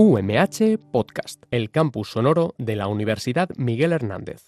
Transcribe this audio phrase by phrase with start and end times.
[0.00, 4.44] UMH Podcast, el campus sonoro de la Universidad Miguel Hernández.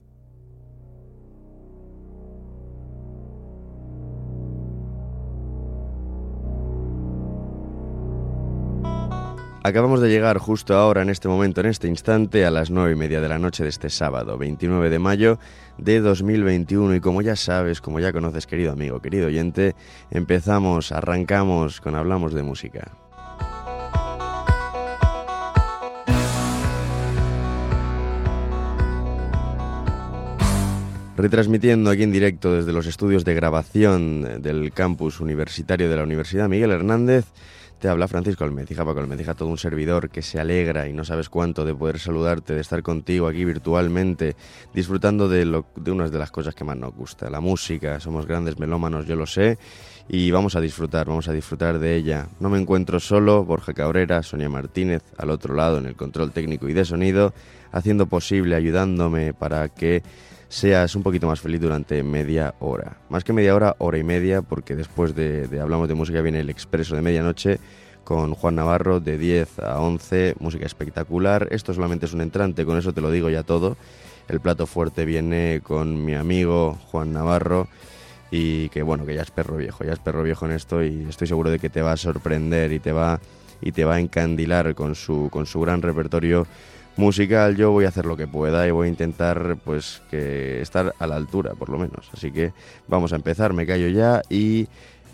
[9.64, 12.94] Acabamos de llegar justo ahora, en este momento, en este instante, a las nueve y
[12.94, 15.40] media de la noche de este sábado, 29 de mayo
[15.78, 16.94] de 2021.
[16.94, 19.74] Y como ya sabes, como ya conoces, querido amigo, querido oyente,
[20.12, 23.09] empezamos, arrancamos con Hablamos de Música.
[31.20, 36.48] Retransmitiendo aquí en directo desde los estudios de grabación del campus universitario de la Universidad
[36.48, 37.26] Miguel Hernández,
[37.78, 41.28] te habla Francisco Almecija, Paco Almecija, todo un servidor que se alegra y no sabes
[41.28, 44.34] cuánto de poder saludarte, de estar contigo aquí virtualmente,
[44.72, 48.00] disfrutando de, lo, de unas de las cosas que más nos gusta, la música.
[48.00, 49.58] Somos grandes melómanos, yo lo sé,
[50.08, 52.28] y vamos a disfrutar, vamos a disfrutar de ella.
[52.40, 56.66] No me encuentro solo, Borja Cabrera, Sonia Martínez, al otro lado en el control técnico
[56.66, 57.34] y de sonido,
[57.72, 60.02] haciendo posible, ayudándome para que
[60.50, 62.98] seas un poquito más feliz durante media hora.
[63.08, 66.50] Más que media hora, hora y media, porque después de, Hablamos de Música viene el
[66.50, 67.60] expreso de medianoche
[68.02, 71.46] con Juan Navarro de 10 a 11, música espectacular.
[71.52, 73.76] Esto solamente es un entrante, con eso te lo digo ya todo.
[74.26, 77.68] El plato fuerte viene con mi amigo Juan Navarro
[78.32, 81.06] y que bueno, que ya es perro viejo, ya es perro viejo en esto y
[81.08, 83.20] estoy seguro de que te va a sorprender y te va
[83.60, 86.46] y te va a encandilar con su con su gran repertorio
[87.00, 90.94] musical yo voy a hacer lo que pueda y voy a intentar pues que estar
[90.98, 92.08] a la altura por lo menos.
[92.12, 92.52] Así que
[92.86, 94.68] vamos a empezar, me callo ya y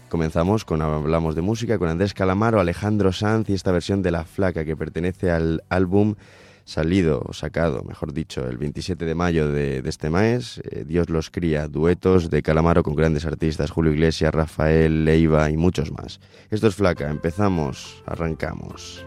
[0.08, 4.24] comenzamos con hablamos de música con Andrés Calamaro, Alejandro Sanz y esta versión de La
[4.24, 6.16] Flaca que pertenece al álbum
[6.64, 11.68] salido sacado, mejor dicho, el 27 de mayo de, este mes, eh, Dios los cría,
[11.68, 16.20] duetos de Calamaro con grandes artistas, Julio Iglesias, Rafael, Leiva y muchos más.
[16.50, 19.06] Esto es Flaca, empezamos, arrancamos.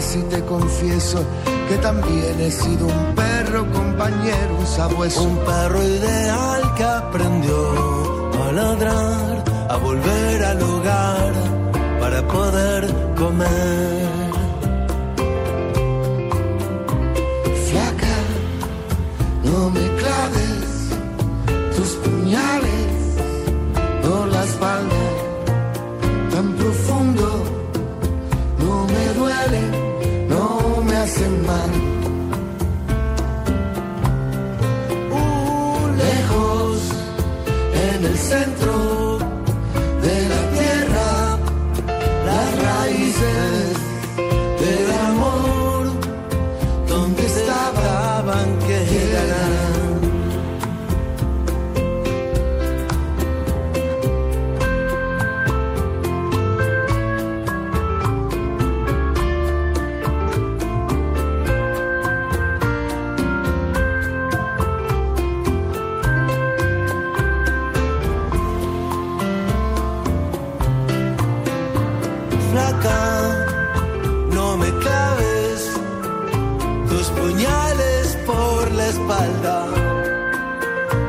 [0.00, 1.24] Aunque casi te confieso
[1.68, 8.52] que también he sido un perro compañero, un sabueso, un perro ideal que aprendió a
[8.52, 11.32] ladrar, a volver al hogar
[12.00, 13.79] para poder comer.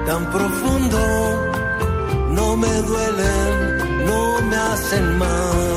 [0.06, 1.00] tan profundo,
[2.31, 5.70] no me duelen, no me hacen mal.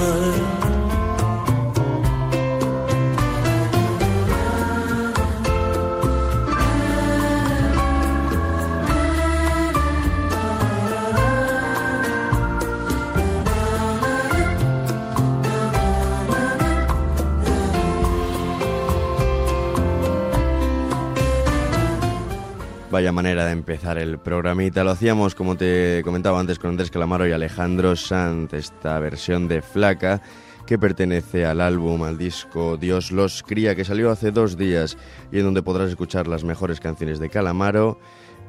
[22.94, 24.84] Vaya manera de empezar el programita.
[24.84, 29.62] Lo hacíamos, como te comentaba antes, con Andrés Calamaro y Alejandro Sanz, esta versión de
[29.62, 30.22] Flaca
[30.64, 34.96] que pertenece al álbum, al disco Dios los cría, que salió hace dos días
[35.32, 37.98] y en donde podrás escuchar las mejores canciones de Calamaro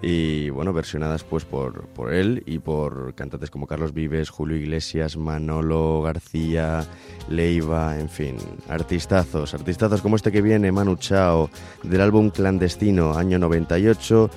[0.02, 5.18] y bueno, versionadas pues por, por él y por cantantes como Carlos Vives, Julio Iglesias,
[5.18, 6.86] Manolo García,
[7.30, 8.38] Leiva, en fin,
[8.70, 11.50] artistazos, artistazos como este que viene, Manu Chao,
[11.84, 14.30] del álbum Clandestino, año 98,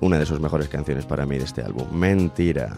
[0.00, 2.74] una de sus mejores canciones para mí de este álbum, Mentira.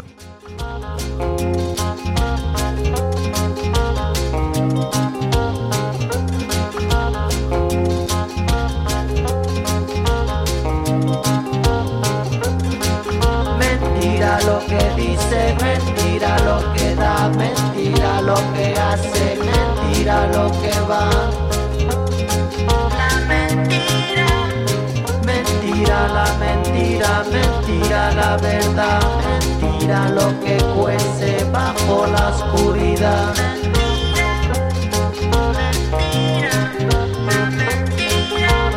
[27.69, 29.01] Mentira, la verdad,
[29.61, 33.35] mentira lo que cuece bajo la oscuridad.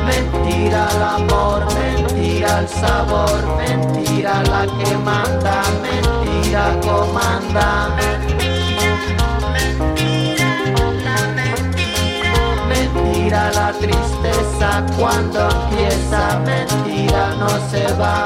[0.05, 7.89] Mentira el amor, mentira el sabor, mentira la que manda, mentira comanda.
[12.67, 18.25] mentira la tristeza cuando empieza, mentira no se va,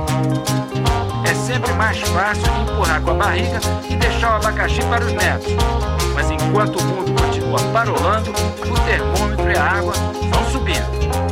[1.81, 3.59] mais fácil empurrar com a barriga
[3.89, 5.47] e deixar o abacaxi para os netos.
[6.13, 9.93] Mas enquanto o mundo continua parolando, o termômetro e a água
[10.31, 11.30] vão subindo.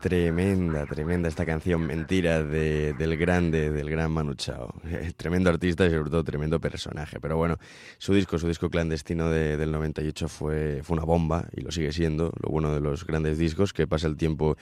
[0.00, 4.72] Tremenda, tremenda esta canción Mentira de, del grande, del gran Manu Chao.
[5.18, 7.20] Tremendo artista y sobre todo tremendo personaje.
[7.20, 7.58] Pero bueno,
[7.98, 11.92] su disco, su disco clandestino de, del 98 fue, fue una bomba y lo sigue
[11.92, 12.32] siendo.
[12.42, 14.56] Lo bueno de los grandes discos, que pasa el tiempo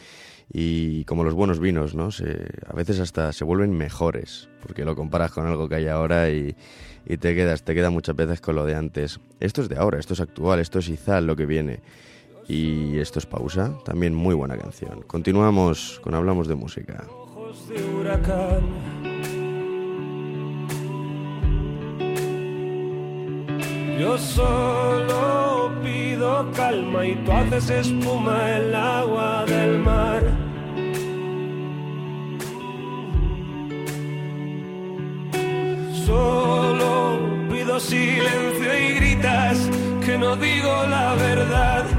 [0.52, 2.10] y como los buenos vinos, ¿no?
[2.10, 6.30] Se, a veces hasta se vuelven mejores, porque lo comparas con algo que hay ahora
[6.30, 6.56] y,
[7.06, 9.20] y te quedas, te queda muchas veces con lo de antes.
[9.38, 11.80] Esto es de ahora, esto es actual, esto es Izal lo que viene.
[12.48, 15.02] Y esto es pausa, también muy buena canción.
[15.06, 17.04] Continuamos con Hablamos de Música.
[17.10, 18.62] Ojos de huracán.
[24.00, 30.22] Yo solo pido calma y tú haces espuma el agua del mar.
[36.06, 37.18] Solo
[37.50, 39.68] pido silencio y gritas
[40.06, 41.97] que no digo la verdad.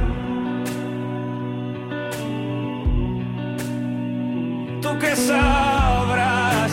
[4.99, 6.71] Que sabrás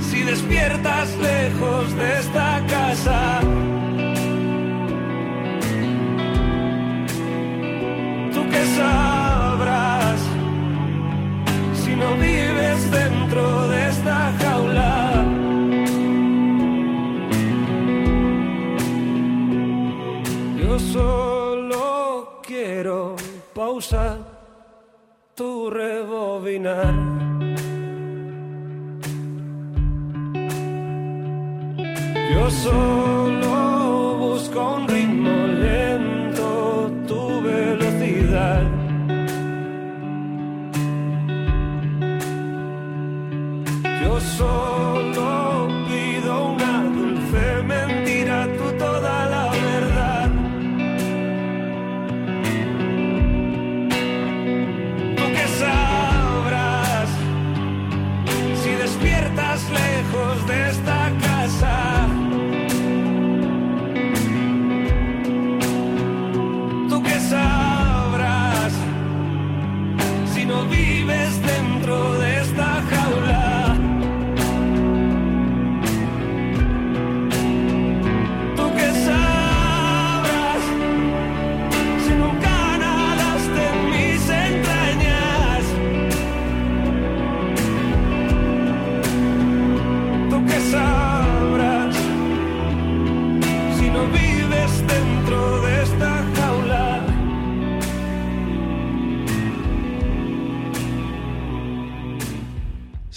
[0.00, 3.47] si despiertas lejos de esta casa.
[26.58, 26.94] Rebobinar.
[32.32, 34.87] Yo solo busco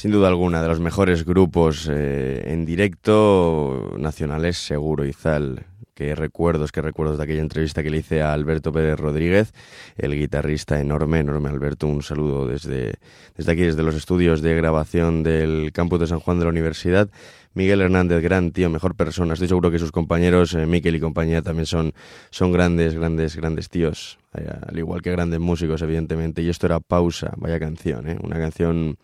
[0.01, 5.67] Sin duda alguna, de los mejores grupos eh, en directo nacionales, seguro, Izal.
[5.93, 9.53] Qué recuerdos, qué recuerdos de aquella entrevista que le hice a Alberto Pérez Rodríguez,
[9.97, 11.85] el guitarrista enorme, enorme Alberto.
[11.85, 12.95] Un saludo desde,
[13.37, 17.07] desde aquí, desde los estudios de grabación del campus de San Juan de la Universidad.
[17.53, 19.33] Miguel Hernández, gran tío, mejor persona.
[19.33, 21.93] Estoy seguro que sus compañeros, eh, Miquel y compañía, también son,
[22.31, 24.17] son grandes, grandes, grandes tíos.
[24.33, 26.41] Eh, al igual que grandes músicos, evidentemente.
[26.41, 28.17] Y esto era Pausa, vaya canción, ¿eh?
[28.23, 28.97] Una canción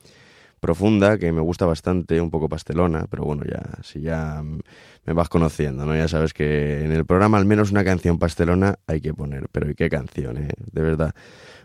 [0.60, 5.30] profunda que me gusta bastante, un poco pastelona, pero bueno, ya si ya me vas
[5.30, 5.96] conociendo, ¿no?
[5.96, 9.70] Ya sabes que en el programa al menos una canción pastelona hay que poner, pero
[9.70, 10.50] ¿y qué canción, eh?
[10.72, 11.14] De verdad,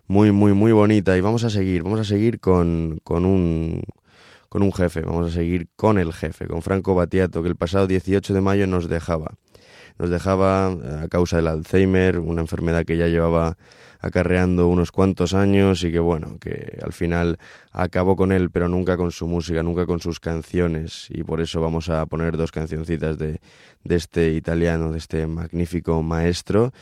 [0.07, 1.17] muy, muy, muy bonita.
[1.17, 3.83] Y vamos a seguir, vamos a seguir con, con un
[4.49, 7.87] con un jefe, vamos a seguir con el jefe, con Franco Battiato, que el pasado
[7.87, 9.39] 18 de mayo nos dejaba.
[9.99, 13.57] Nos dejaba a causa del Alzheimer, una enfermedad que ya llevaba
[14.03, 17.39] acarreando unos cuantos años y que bueno, que al final
[17.71, 21.07] acabó con él, pero nunca con su música, nunca con sus canciones.
[21.09, 23.41] Y por eso vamos a poner dos cancioncitas de,
[23.85, 26.73] de este italiano, de este magnífico maestro.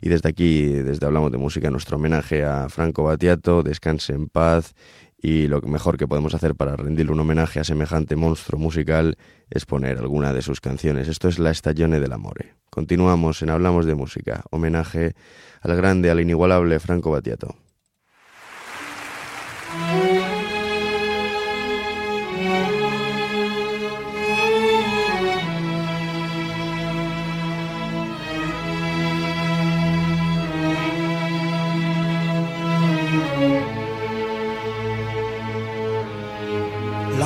[0.00, 4.74] Y desde aquí, desde Hablamos de Música, nuestro homenaje a Franco Battiato, descanse en paz
[5.22, 9.18] y lo mejor que podemos hacer para rendirle un homenaje a semejante monstruo musical
[9.50, 11.08] es poner alguna de sus canciones.
[11.08, 12.54] Esto es La Stagione del Amore.
[12.70, 15.14] Continuamos en Hablamos de Música, homenaje
[15.60, 17.56] al grande, al inigualable Franco Battiato.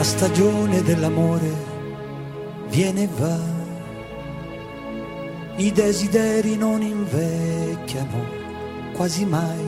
[0.05, 1.51] Stagione dell'amore
[2.69, 3.39] viene e va,
[5.57, 8.25] i desideri non invecchiano
[8.93, 9.67] quasi mai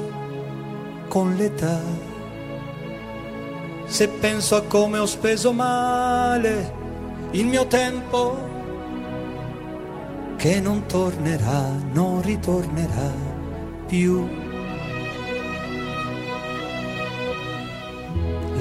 [1.08, 1.80] con l'età.
[3.86, 6.74] Se penso a come ho speso male
[7.30, 8.36] il mio tempo,
[10.36, 13.10] che non tornerà, non ritornerà
[13.86, 14.45] più.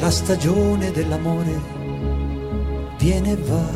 [0.06, 1.60] La stagione dell'amore
[3.00, 3.68] viene e va,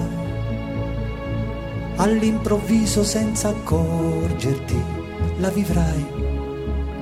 [1.96, 4.80] all'improvviso senza accorgerti,
[5.40, 6.06] la vivrai,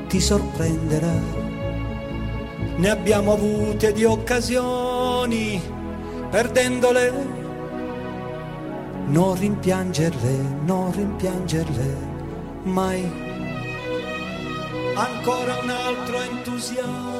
[0.07, 1.19] ti sorprenderà.
[2.77, 5.61] Ne abbiamo avute di occasioni,
[6.29, 7.11] perdendole.
[9.07, 11.97] Non rimpiangerle, non rimpiangerle
[12.63, 13.11] mai.
[14.95, 17.16] Ancora un altro entusiasmo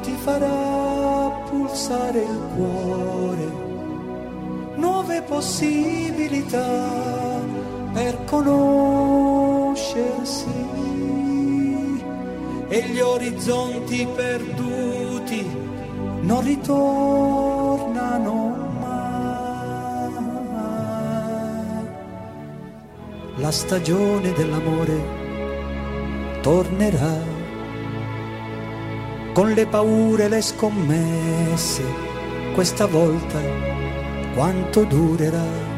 [0.00, 3.68] ti farà pulsare il cuore.
[4.76, 6.88] Nuove possibilità
[7.92, 9.18] per conoscersi
[12.68, 15.44] e gli orizzonti perduti
[16.22, 18.34] non ritornano
[18.80, 20.08] mai.
[23.36, 25.18] La stagione dell'amore
[26.40, 27.29] tornerà
[29.32, 31.82] con le paure e le scommesse,
[32.54, 33.40] questa volta
[34.34, 35.68] quanto durerà?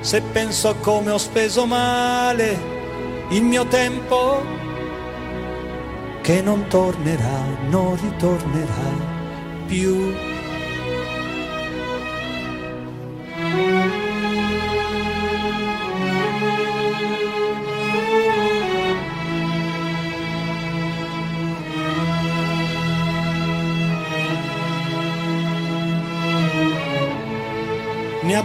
[0.00, 2.72] Se penso a come ho speso male
[3.30, 4.42] il mio tempo,
[6.22, 9.12] che non tornerà, non ritornerà
[9.66, 10.33] più.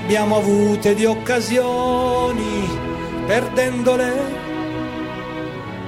[0.10, 2.68] Abbiamo avute di occasioni,
[3.28, 4.38] perdendole.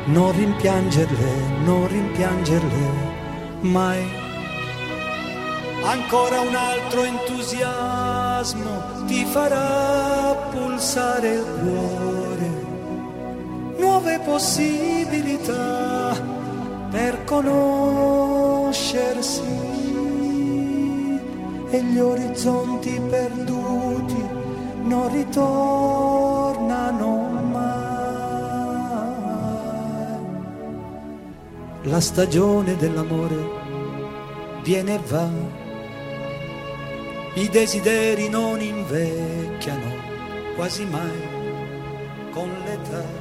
[0.05, 1.31] Non rimpiangerle,
[1.63, 2.89] non rimpiangerle
[3.61, 4.07] mai.
[5.81, 12.49] Ancora un altro entusiasmo ti farà pulsare il cuore.
[13.79, 16.15] Nuove possibilità
[16.91, 19.41] per conoscersi
[21.71, 23.90] e gli orizzonti perduti
[24.91, 27.07] non ritornano
[27.49, 27.79] mai.
[31.83, 33.37] La stagione dell'amore
[34.63, 35.29] viene e va,
[37.35, 39.89] i desideri non invecchiano
[40.55, 41.21] quasi mai
[42.31, 43.20] con l'età.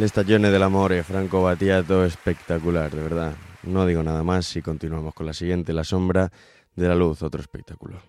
[0.00, 3.34] Le stagione del amore, Franco Battiato, espectacular, de verdad.
[3.64, 6.32] No digo nada más y continuamos con la siguiente, La sombra
[6.74, 8.00] de la luz, otro espectáculo.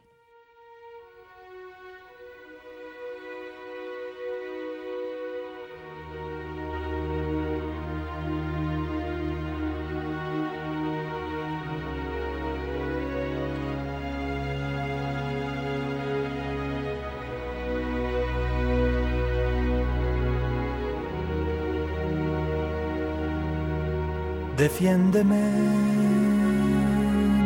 [24.62, 25.42] Defiéndeme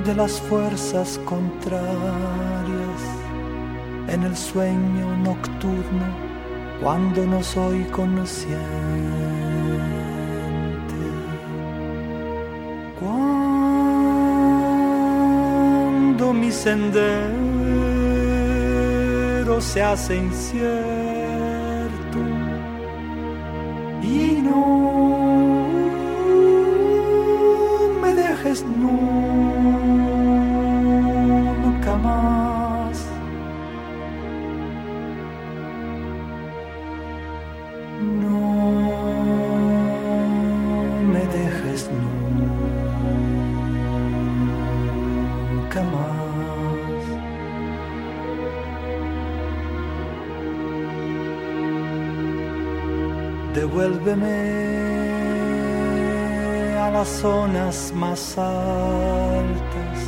[0.03, 1.85] de las fuerzas contrarias
[4.09, 6.07] en el sueño nocturno
[6.81, 8.59] cuando no soy consciente.
[12.99, 13.53] Cuando
[16.33, 17.05] mi sendero
[19.61, 20.94] se hace incierto
[54.05, 54.37] Devuélveme
[56.79, 59.99] a las zonas más altas,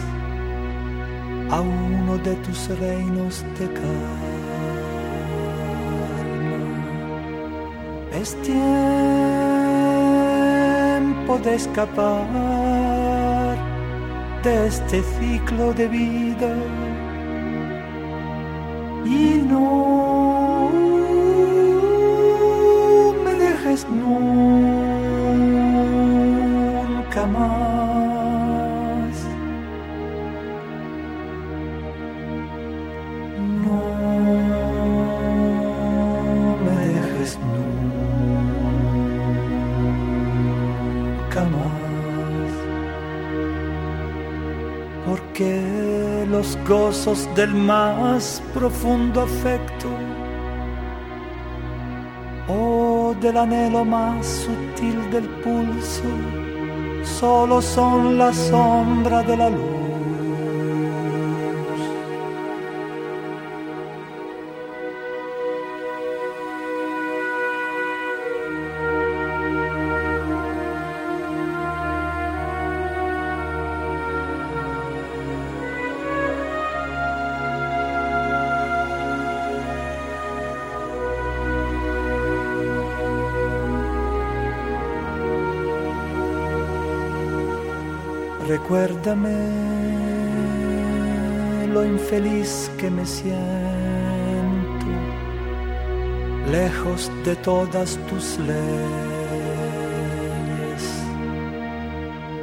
[1.50, 3.90] a uno de tus reinos de calma.
[8.22, 8.60] Es tiempo
[11.44, 12.28] de escapar
[14.44, 16.54] de este ciclo de vida
[19.06, 20.07] y no
[23.90, 24.88] nunca
[27.26, 27.48] más.
[33.64, 33.82] No
[36.64, 38.62] me dejes nunca
[41.56, 42.52] más,
[45.06, 45.52] porque
[46.30, 49.88] los gozos del más profundo afecto
[53.18, 56.04] o del anhelo más sutil del pulso
[57.04, 59.50] solo son la sombra de la
[88.60, 89.38] Recuérdame
[91.72, 94.88] lo infeliz que me siento,
[96.52, 98.58] lejos de todas tus leyes.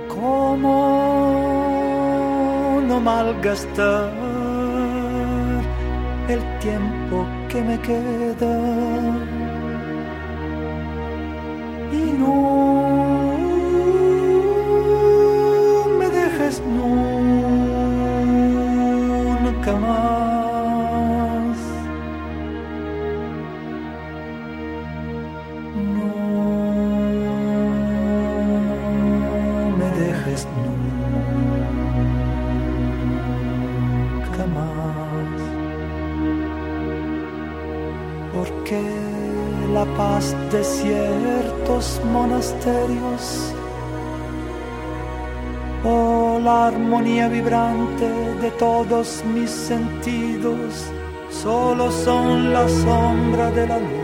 [0.08, 0.70] ¿Cómo
[2.86, 4.12] no malgastar
[6.28, 9.33] el tiempo que me queda?
[19.64, 21.56] Nunca más.
[29.24, 30.46] No me dejes
[34.26, 35.40] nunca más.
[38.34, 38.82] Porque
[39.72, 43.54] la paz de ciertos monasterios
[45.86, 50.86] Oh, la armonía vibrante todos mis sentidos
[51.30, 54.03] solo son la sombra de la luz.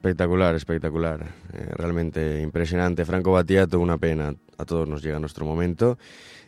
[0.00, 1.34] Espectacular, espectacular.
[1.52, 3.04] Eh, realmente impresionante.
[3.04, 4.34] Franco Battiato, una pena.
[4.56, 5.98] A todos nos llega nuestro momento.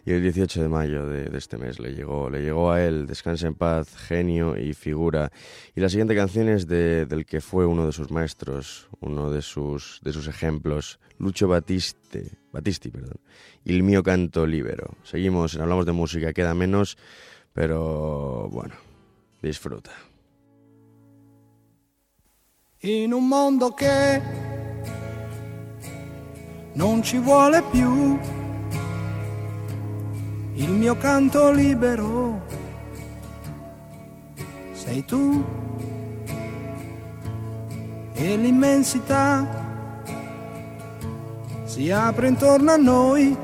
[0.07, 3.07] Y el 18 de mayo de, de este mes le llegó, le llegó a él
[3.07, 5.31] Descanse en paz, genio y figura.
[5.77, 9.43] Y la siguiente canción es de, del que fue uno de sus maestros, uno de
[9.43, 12.91] sus, de sus ejemplos, Lucho Batiste, Batisti.
[12.91, 13.21] Perdón,
[13.67, 14.97] Il mio canto libero.
[15.03, 16.97] Seguimos, hablamos de música, queda menos,
[17.53, 18.77] pero bueno,
[19.43, 19.93] disfruta.
[22.85, 24.21] In un mondo che
[26.73, 28.19] non ci vuole più.
[30.55, 32.41] Il mio canto libero
[34.73, 35.45] sei tu.
[38.15, 39.47] E l'immensità
[41.65, 43.37] si apre intorno a noi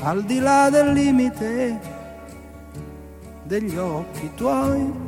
[0.00, 1.80] al di là del limite
[3.42, 5.05] degli occhi tuoi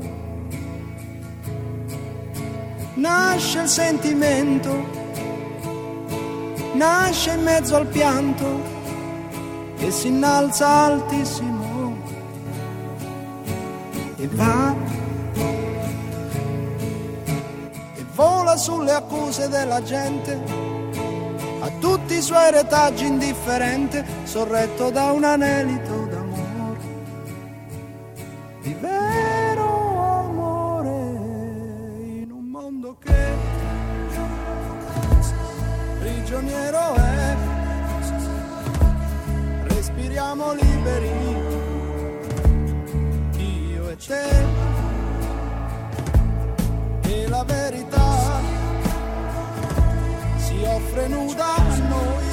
[2.99, 4.87] nasce il sentimento,
[6.75, 8.77] nasce in mezzo al pianto
[9.79, 11.67] e si innalza altissimo.
[14.17, 14.75] E va
[17.95, 20.43] e vola sulle accuse della gente,
[21.61, 25.98] a tutti i suoi retaggi indifferente, sorretto da un anelito
[50.99, 52.27] offre nuda a noi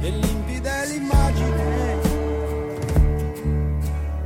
[0.00, 1.98] e limpida l'immagine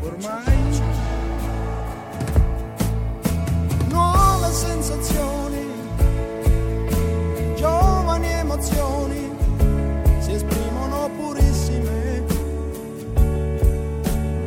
[0.03, 0.81] ormai
[3.89, 5.67] nuove sensazioni,
[7.57, 9.31] giovani emozioni
[10.21, 12.25] si esprimono purissime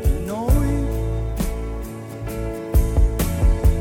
[0.03, 0.85] in noi.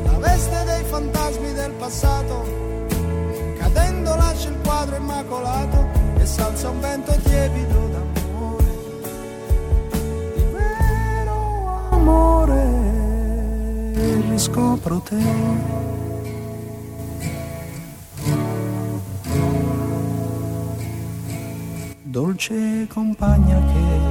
[0.03, 2.62] La veste dei fantasmi del passato,
[4.83, 8.65] quadro immacolato e salza un vento tiepido d'amore.
[10.35, 12.61] Di vero amore
[14.29, 15.71] riscopro te.
[22.01, 24.01] Dolce compagna che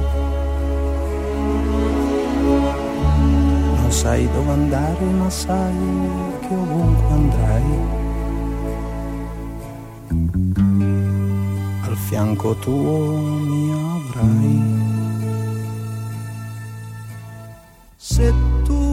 [3.89, 5.75] sai dove andare, ma sai
[6.41, 8.01] che ovunque andrai,
[12.13, 14.61] fianco tuo mi avrai.
[17.95, 18.31] Se
[18.65, 18.92] tu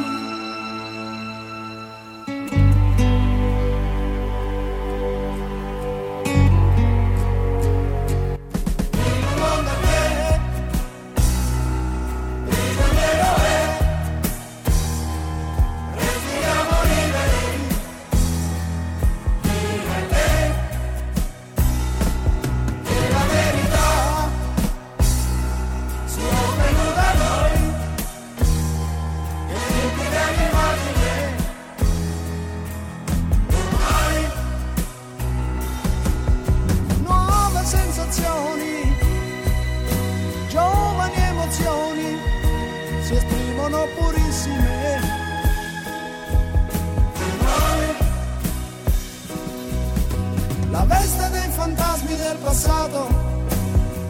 [50.71, 53.07] La veste dei fantasmi del passato,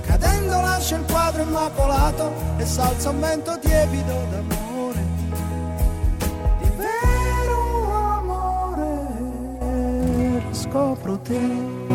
[0.05, 5.05] cadendo lascia il quadro immacolato e salza un vento tiepido d'amore,
[6.61, 8.95] di vero amore,
[10.51, 11.89] scopro te.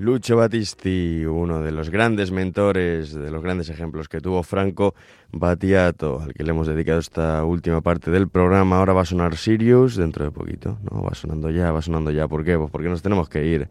[0.00, 4.94] Lucho Battisti, uno de los grandes mentores, de los grandes ejemplos que tuvo Franco
[5.30, 8.78] Battiato, al que le hemos dedicado esta última parte del programa.
[8.78, 11.02] Ahora va a sonar Sirius dentro de poquito, ¿no?
[11.02, 12.26] Va sonando ya, va sonando ya.
[12.28, 12.56] ¿Por qué?
[12.56, 13.68] Pues porque nos tenemos que ir.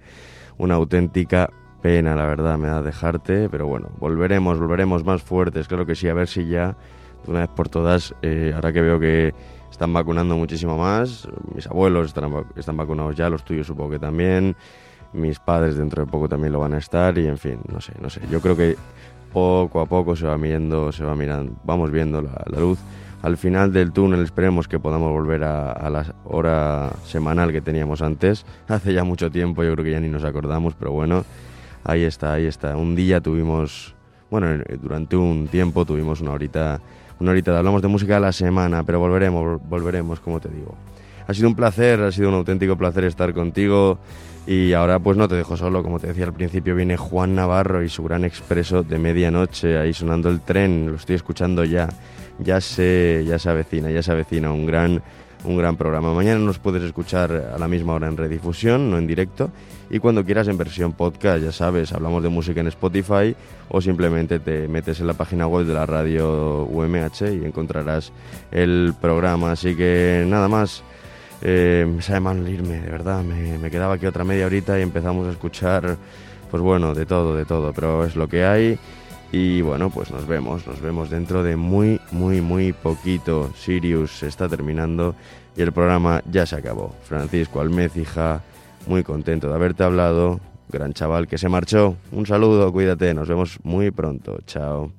[0.60, 1.50] Una auténtica
[1.82, 6.10] pena, la verdad, me da dejarte, pero bueno, volveremos, volveremos más fuertes, claro que sí,
[6.10, 6.78] a ver si ya,
[7.26, 9.34] de una vez por todas, eh, ahora que veo que
[9.72, 14.56] están vacunando muchísimo más, mis abuelos están, están vacunados ya, los tuyos supongo que también,
[15.13, 17.93] mis padres dentro de poco también lo van a estar y en fin, no sé,
[18.02, 18.76] no sé, yo creo que
[19.34, 22.80] poco a poco se va viendo, se va mirando, vamos viendo la, la luz.
[23.22, 28.45] Al final del túnel, esperemos que podamos volver a, la hora semanal que teníamos antes,
[28.67, 31.26] hace ya mucho tiempo, yo creo que ya ni nos acordamos, pero bueno,
[31.84, 33.93] ahí está, ahí está, un día tuvimos,
[34.32, 36.80] bueno, durante un tiempo tuvimos una horita,
[37.19, 40.76] una horita hablamos de música a la semana, pero volveremos, volveremos, como te digo.
[41.28, 44.00] Ha sido un placer, ha sido un auténtico placer estar contigo
[44.47, 47.84] y ahora pues no te dejo solo, como te decía al principio, viene Juan Navarro
[47.84, 51.89] y su gran expreso de medianoche, ahí sonando el tren, lo estoy escuchando ya,
[52.39, 55.02] ya se, ya se avecina, ya se avecina un gran,
[55.43, 56.13] un gran programa.
[56.13, 59.52] Mañana nos puedes escuchar a la misma hora en redifusión, no en directo,
[59.89, 63.36] y cuando quieras en versión podcast, ya sabes, hablamos de música en Spotify
[63.69, 68.12] o simplemente te metes en la página web de la radio UMH y encontrarás
[68.52, 69.52] el programa.
[69.52, 70.84] Así que nada más.
[71.41, 73.23] Eh, me sabe mal irme, de verdad.
[73.23, 75.97] Me, me quedaba aquí otra media horita y empezamos a escuchar,
[76.52, 77.73] pues bueno, de todo, de todo.
[77.73, 78.80] Pero es lo que hay.
[79.32, 83.52] Y bueno, pues nos vemos, nos vemos dentro de muy, muy, muy poquito.
[83.56, 85.15] Sirius se está terminando
[85.56, 86.95] y el programa ya se acabó.
[87.04, 88.41] Francisco Almécija,
[88.88, 90.39] muy contento de haberte hablado.
[90.71, 91.95] Gran chaval que se marchó.
[92.12, 94.39] Un saludo, cuídate, nos vemos muy pronto.
[94.45, 94.98] Chao.